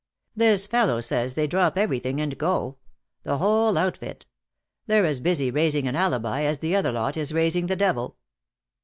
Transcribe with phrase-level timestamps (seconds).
[0.35, 2.77] "This fellow says they drop everything and go.
[3.21, 4.25] The whole outfit.
[4.87, 8.17] They're as busy raising an alibi as the other lot is raising the devil."